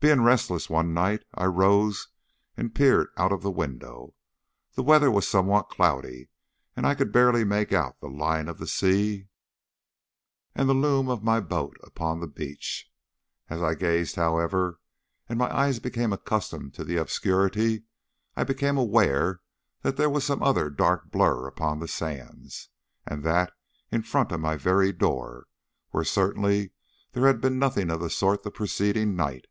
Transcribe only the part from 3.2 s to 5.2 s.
of the window. The weather